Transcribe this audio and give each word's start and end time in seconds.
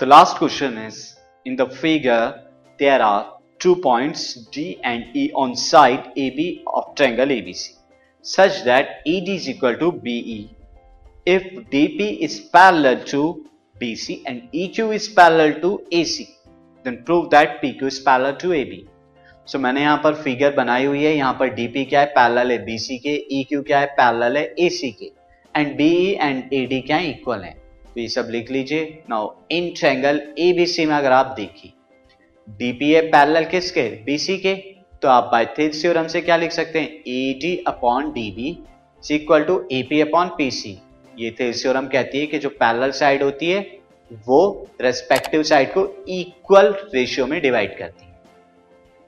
The 0.00 0.06
last 0.06 0.36
question 0.36 0.78
is 0.78 1.16
in 1.44 1.56
the 1.56 1.66
figure 1.68 2.42
there 2.78 3.02
are 3.02 3.34
two 3.58 3.76
points 3.76 4.34
D 4.50 4.80
and 4.82 5.14
E 5.14 5.30
on 5.34 5.54
side 5.54 6.12
AB 6.16 6.64
of 6.66 6.94
triangle 6.94 7.26
ABC 7.28 7.74
such 8.24 8.64
that 8.64 9.00
AD 9.06 9.28
is 9.28 9.48
equal 9.48 9.76
to 9.76 9.92
BE. 9.92 10.54
If 11.26 11.42
DP 11.70 12.18
is 12.20 12.40
parallel 12.40 13.04
to 13.06 13.44
BC 13.80 14.22
and 14.26 14.50
EQ 14.52 14.94
is 14.94 15.08
parallel 15.08 15.60
to 15.60 15.82
AC 15.92 16.28
then 16.84 17.04
prove 17.04 17.30
that 17.30 17.60
PQ 17.62 17.82
is 17.82 18.00
parallel 18.00 18.36
to 18.36 18.52
AB. 18.52 18.86
So 19.46 19.58
so, 19.58 19.62
मैंने 19.62 19.80
यहां 19.80 19.96
पर 20.02 20.14
figure 20.22 20.54
बनाई 20.54 20.84
हुई 20.84 21.02
है 21.04 21.14
यहां 21.16 21.32
पर 21.38 21.48
DP 21.54 21.84
क्या 21.84 22.00
है 22.00 22.06
पैरेलल 22.16 22.50
है 22.50 22.58
बीसी 22.64 22.98
के 22.98 23.14
ई 23.14 23.40
e 23.42 23.46
क्यू 23.48 23.62
क्या 23.68 23.78
है 23.80 23.86
पैरेलल 23.96 24.36
है 24.36 24.44
एसी 24.66 24.90
के 25.00 25.10
एंड 25.56 25.76
बीई 25.76 26.12
एंड 26.20 26.52
एडी 26.54 26.80
क्या 26.80 26.96
है 26.96 27.10
इक्वल 27.10 27.42
है 27.44 27.54
तो 27.95 28.01
ये 28.01 28.07
सब 28.07 28.27
लिख 28.31 28.49
लीजिए। 28.51 29.03
Now 29.09 29.29
in 29.51 29.69
triangle 29.77 30.21
A 30.39 30.51
B 30.53 30.65
C 30.65 30.85
में 30.85 30.95
अगर 30.95 31.11
आप 31.11 31.33
देखिए 31.37 31.71
डीपी 32.47 32.91
है 32.91 33.01
पैरेलल 33.01 33.45
किसके? 33.45 33.87
बीसी 34.05 34.37
के। 34.37 34.55
तो 35.01 35.07
आप 35.07 35.31
थेल्स 35.57 35.81
थ्योरम 35.81 36.07
से 36.07 36.21
क्या 36.21 36.35
लिख 36.37 36.51
सकते 36.51 36.79
हैं? 36.79 36.89
A 36.89 37.37
D 37.41 37.55
upon 37.67 38.11
D 38.11 38.29
B 38.31 38.57
equal 39.03 39.43
to 39.43 39.57
AP 39.71 40.01
upon 40.01 40.27
PC 40.37 40.77
ये 41.19 41.35
थेल्स 41.39 41.61
थ्योरम 41.63 41.87
कहती 41.87 42.19
है 42.19 42.25
कि 42.25 42.37
जो 42.37 42.49
पैरेलल 42.51 42.91
साइड 42.91 43.23
होती 43.23 43.49
है, 43.49 43.59
वो 44.27 44.67
रेस्पेक्टिव 44.81 45.43
साइड 45.43 45.73
को 45.73 45.87
इक्वल 46.09 46.73
रेशियो 46.93 47.25
में 47.27 47.41
डिवाइड 47.41 47.77
करती 47.77 48.05
है। 48.05 48.13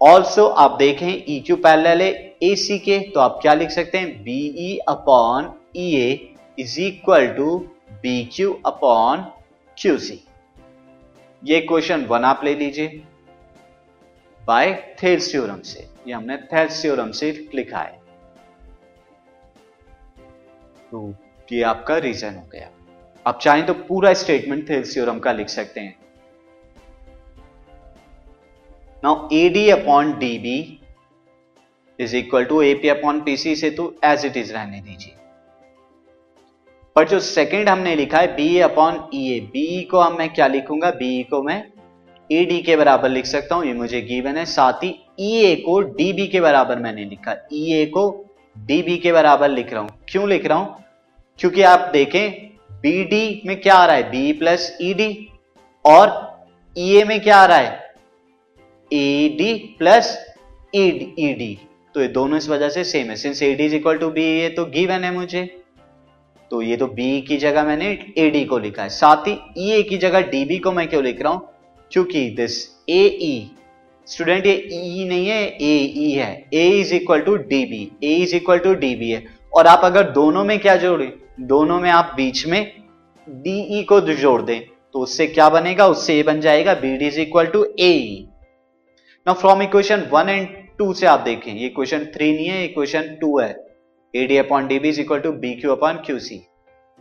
ऑल्सो 0.00 0.46
आप 0.46 0.76
देखें 0.78 1.08
ई 1.08 1.42
क्यू 1.46 1.56
पैरल 1.56 2.02
है 2.02 2.10
ए 2.42 2.54
सी 2.56 2.78
के। 2.78 2.98
तो 3.10 3.20
आप 3.20 3.38
क्या 3.42 3.54
लिख 3.54 3.70
सकते 3.70 3.98
हैं? 3.98 4.22
BE 4.22 4.76
upon 4.88 5.52
E 5.76 5.94
A 5.96 6.34
is 6.58 6.80
equal 6.80 7.26
to 7.28 7.64
B 8.06 8.24
Q 8.32 8.52
upon 8.66 9.20
Q 9.78 9.98
C. 9.98 10.20
ये 11.44 11.60
क्वेश्चन 11.60 12.04
वन 12.04 12.24
आप 12.24 12.44
ले 12.44 12.54
लीजिए। 12.54 12.88
बाय 14.46 14.96
थेल्स 15.02 15.30
थ्योरम 15.32 15.60
से। 15.60 15.80
ये 16.08 16.12
हमने 16.12 16.36
थेल्स 16.36 16.82
थ्योरम 16.82 17.10
से 17.10 17.30
लिखा 17.54 17.78
है। 17.78 17.98
तो 20.90 21.14
ये 21.52 21.62
आपका 21.62 21.96
रीजन 21.96 22.34
हो 22.34 22.46
गया। 22.52 22.70
आप 23.26 23.38
चाहें 23.38 23.66
तो 23.66 23.74
पूरा 23.74 24.14
स्टेटमेंट 24.14 24.68
थेल्स 24.68 24.94
थ्योरम 24.94 25.18
का 25.18 25.32
लिख 25.32 25.48
सकते 25.48 25.80
हैं। 25.80 25.98
Now 29.04 29.16
AD 29.32 29.66
upon 29.72 30.14
DB 30.22 30.56
is 31.98 32.16
equal 32.22 32.50
to 32.52 32.62
AP 32.70 32.88
upon 32.94 33.26
PC 33.28 33.56
से 33.56 33.70
तो 33.70 33.94
एज 34.04 34.26
इट 34.26 34.36
इज़ 34.36 34.52
रहने 34.52 34.80
दीजिए। 34.80 35.12
पर 36.96 37.08
जो 37.08 37.18
सेकंड 37.20 37.68
हमने 37.68 37.94
लिखा 37.96 38.18
है 38.18 38.26
B 38.36 38.58
upon 38.60 38.94
E 39.14 39.24
A 39.30 39.40
B 39.52 39.82
को 39.90 40.00
हम 40.00 40.16
मैं 40.18 40.28
क्या 40.34 40.46
लिखूँगा? 40.46 40.90
बी 40.90 41.22
e 41.22 41.28
को 41.30 41.42
मैं 41.42 41.62
ए 42.30 42.44
डी 42.44 42.60
के 42.62 42.76
बराबर 42.76 43.08
लिख 43.08 43.26
सकता 43.26 43.54
हूँ। 43.54 43.64
ये 43.66 43.72
मुझे 43.74 44.00
गिवन 44.02 44.36
है। 44.36 44.44
साथ 44.44 44.84
ही 44.84 44.88
ई 45.20 45.30
e 45.32 45.44
ए 45.46 45.54
को 45.56 45.80
डी 45.98 46.12
बी 46.12 46.26
के 46.26 46.40
बराबर 46.40 46.78
मैंने 46.78 47.04
लिखा 47.04 47.34
ई 47.52 47.72
ए 47.72 47.84
को 47.86 48.04
डी 48.56 48.80
बी 48.82 48.96
के 48.98 49.12
बराबर 49.12 49.48
लिख 49.48 49.72
रहा 49.72 49.82
हूँ। 49.82 49.90
क्यों 50.08 50.28
लिख 50.28 50.46
रहा 50.46 50.58
हूँ? 50.58 50.84
क्योंकि 51.38 51.62
आप 51.64 51.90
देखें 51.92 52.32
बी 52.82 53.04
डी 53.04 53.42
में 53.46 53.60
क्या 53.60 53.74
आ 53.74 53.84
रहा 53.86 53.96
है? 53.96 54.10
बी 54.10 54.32
प्लस 54.32 54.76
ई 54.82 54.92
डी 54.94 55.10
और 55.84 56.08
ई 56.76 56.88
e 56.88 57.00
ए 57.00 57.04
में 57.04 57.20
क्या 57.20 57.36
आ 57.36 57.44
रहा 57.46 57.58
है? 57.58 57.92
A 58.90 59.28
D 59.38 59.54
plus 59.78 60.16
E 60.74 60.90
D 61.34 61.56
तो 61.94 62.02
ये 62.02 62.08
दोनों 62.08 62.38
इस 62.38 62.48
वजह 62.48 62.68
से 62.68 62.84
सेम 62.86 63.10
है। 63.10 63.16
Since 63.16 63.42
A 63.42 63.54
D 63.54 63.66
is 63.66 63.74
equal 63.74 63.98
to 63.98 64.10
B 64.10 64.26
ये 64.40 64.48
तो 64.56 64.64
गिवन 64.72 65.04
है 65.04 65.14
मुझे। 65.14 65.46
तो 66.50 66.60
ये 66.62 66.76
तो 66.76 66.86
बी 66.86 67.20
की 67.28 67.36
जगह 67.36 67.64
मैंने 67.64 67.86
ए 68.18 68.28
डी 68.30 68.44
को 68.44 68.58
लिखा 68.58 68.82
है। 68.82 68.88
साथ 68.88 69.26
ही 69.28 69.38
ई 69.58 69.70
ए 69.72 69.82
की 69.82 69.96
जगह 69.98 70.20
डी 70.30 70.44
बी 70.44 70.58
को 70.58 70.72
मैं 70.72 70.86
क्यों 70.88 71.02
लिख 71.04 71.22
रहा 71.22 71.32
हूँ? 71.32 71.48
क्योंकि 71.90 72.28
दिस 72.36 72.58
ए 72.88 73.02
ई 73.22 73.50
स्टूडेंट 74.08 74.46
ये 74.46 74.52
ई 74.52 75.04
e 75.04 75.08
नहीं 75.08 75.26
है 75.28 75.42
ए 75.42 75.74
ई 75.76 76.12
e 76.12 76.16
है। 76.16 76.48
A 76.54 76.68
is 76.80 76.94
equal 76.94 77.20
to 77.20 77.36
D 77.36 77.64
B 77.66 77.90
A 78.04 78.14
is 78.16 78.34
equal 78.36 78.58
to 78.58 78.74
D 78.74 78.94
B 78.96 79.10
है। 79.10 79.24
और 79.52 79.66
आप 79.66 79.84
अगर 79.84 80.10
दोनों 80.12 80.44
में 80.44 80.58
क्या 80.58 80.76
जोड़े? 80.76 81.12
दोनों 81.42 81.80
में 81.80 81.90
आप 81.90 82.12
बीच 82.16 82.46
में 82.46 82.72
डी 83.26 83.58
ई 83.78 83.82
को 83.84 84.00
जोड़ 84.02 84.40
दें 84.42 84.60
तो 84.94 85.00
उससे 85.00 85.26
क्या 85.26 85.48
बनेगा? 85.50 85.86
उससे 85.88 86.18
ए 86.18 86.22
बन 86.22 86.40
जाएगा 86.40 86.74
B 86.76 86.96
D 86.96 87.06
is 87.06 87.20
equal 87.20 87.46
to 87.46 87.66
A 87.80 88.26
from 89.26 89.62
equation 89.62 90.08
one 90.12 90.28
and 90.28 90.48
two 90.78 90.92
से 90.94 91.06
आप 91.06 91.20
देखें। 91.20 91.52
ये 91.52 91.68
क्वेश्चन 91.68 92.04
थ्री 92.14 92.32
नहीं 92.32 92.46
है 92.46 92.64
इक्वेशन 92.64 93.16
टू 93.20 93.38
है। 93.38 93.52
B 94.18 95.54
Q 95.54 95.72
upon 95.72 95.96
Q 95.96 96.18
C 96.18 96.34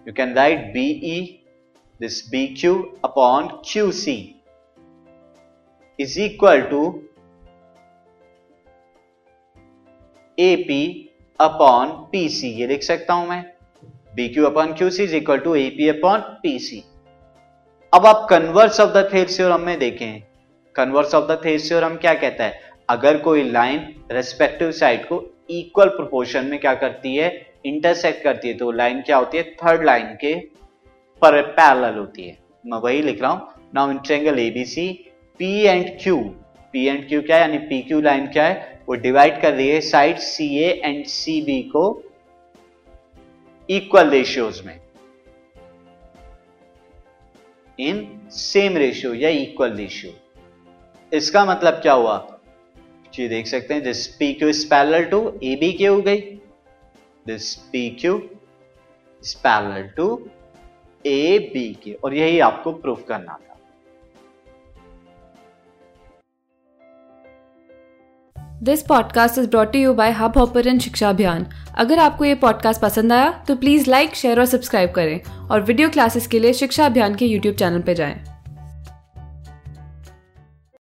you 0.08 0.14
can 0.14 0.34
write 0.34 0.60
B 0.60 0.86
E 0.90 1.44
this 2.02 2.30
B 2.30 2.48
Q 2.48 3.00
upon 3.06 3.48
Q 3.48 3.92
C 3.92 4.36
is 6.00 6.20
equal 6.20 6.62
to 6.62 7.02
AP 10.40 11.10
upon 11.40 11.88
P 11.88 12.30
C 12.30 12.48
ये 12.48 12.68
लिख 12.68 12.84
सकता 12.84 13.14
हूँ 13.14 13.28
मैं। 13.30 13.44
C 14.90 15.04
is 15.04 15.16
equal 15.16 15.38
to 15.38 15.56
A 15.56 15.70
P 15.70 15.88
upon 15.88 16.20
P 16.20 16.60
C 16.60 16.84
अब 17.94 18.06
आप 18.06 18.28
converse 18.30 18.80
of 18.80 18.90
the 18.90 19.10
Thales 19.14 19.28
theorem 19.28 19.62
में 19.62 19.80
देखें। 19.80 20.22
Converse 20.76 21.16
of 21.16 21.26
the 21.26 21.42
Thales 21.46 21.68
theorem 21.70 21.96
क्या 21.96 22.14
कहता 22.14 22.44
है? 22.44 22.60
अगर 22.90 23.18
कोई 23.18 23.44
लाइन 23.52 23.96
रेस्पेक्टिव 24.12 24.72
साइड 24.72 25.06
को 25.08 25.35
इक्वल 25.50 25.90
प्रोपोर्शन 25.90 26.46
में 26.46 26.60
क्या 26.60 26.74
करती 26.76 27.16
है? 27.16 27.30
इंटरसेक्ट 27.66 28.24
करती 28.24 28.48
है। 28.48 28.54
तो 28.54 28.72
लाइन 28.72 29.02
क्या 29.02 29.18
होती 29.18 29.38
है? 29.38 29.44
थर्ड 29.56 29.86
लाइन 29.86 30.16
के 30.22 30.34
पर 31.22 31.42
पैरेलल 31.42 31.98
होती 31.98 32.28
है। 32.28 32.38
मैं 32.66 32.78
वही 32.80 33.02
लिख 33.02 33.22
रहा 33.22 33.32
हूँ। 33.32 33.48
Now 33.76 33.92
in 33.92 33.98
triangle 33.98 34.40
ABC 34.40 34.88
P 35.40 35.52
and 35.62 35.90
Q 36.02 36.18
P 36.74 36.86
and 36.86 37.08
Q 37.08 37.22
क्या 37.22 37.38
यानी 37.38 37.58
पी 37.60 37.82
क्यू 37.82 38.02
लाइन 38.02 38.28
क्या 38.28 38.46
है? 38.46 38.82
वो 38.90 38.96
डिवाइड 38.96 39.42
कर 39.42 39.54
रही 39.54 39.68
है 39.70 39.80
side 39.82 40.18
C 40.20 40.48
A 40.60 40.70
and 40.84 41.06
C 41.08 41.42
B 41.42 41.62
को 41.76 41.86
इक्वल 43.70 44.10
रेशियोज 44.10 44.62
में। 44.66 44.80
इन 47.80 48.08
सेम 48.32 48.78
रेशियो 48.78 49.14
या 49.14 49.30
इक्वल 49.32 49.74
रेशियो 49.74 50.12
इसका 51.12 51.46
मतलब 51.46 51.74
क्या 51.74 51.94
हुआ? 51.94 52.16
जी 53.16 53.28
देख 53.28 53.48
सकते 53.48 53.74
हैं 53.74 53.84
this 53.84 54.08
P 54.08 54.34
Q 54.34 54.50
is 54.50 54.66
parallel 54.70 55.04
to 55.04 55.20
A 55.44 55.56
B 55.56 55.72
Q 55.74 55.94
हो 55.94 56.02
गई। 56.02 56.22
This 57.26 57.54
P 57.72 57.90
Q 57.90 58.18
is 58.18 59.36
parallel 59.38 59.88
to 59.98 60.08
A 61.06 61.38
B 61.54 61.68
के 61.84 61.94
और 61.94 62.14
यही 62.14 62.40
आपको 62.40 62.72
प्रूफ 62.74 63.06
करना 63.08 63.34
था। 63.34 63.54
This 68.64 68.82
podcast 68.84 69.38
is 69.38 69.50
brought 69.50 69.76
you 69.76 69.94
by 69.94 70.12
Hub 70.12 70.38
Hopper 70.38 70.78
Shiksha 70.80 71.10
Abhiyan 71.10 71.46
अगर 71.78 72.00
आपको 72.00 72.26
ये 72.26 72.36
पॉडकास्ट 72.36 72.82
पसंद 72.82 73.14
आया 73.14 73.32
तो 73.48 73.56
प्लीज़ 73.56 73.90
लाइक 73.90 74.16
शेयर 74.16 74.40
और 74.40 74.46
सब्सक्राइब 74.46 74.92
करें। 74.92 75.20
और 75.50 75.62
वीडियो 75.62 75.90
क्लासेस 75.90 76.28
के 76.28 76.40
लिए 76.40 76.54
शिक्षा 76.54 76.86
अभियान 76.86 77.16
के 77.16 77.26
यूट्यूब 77.26 77.56
चैनल 77.56 77.82
पर 77.82 77.94
जाएँ। 77.94 78.35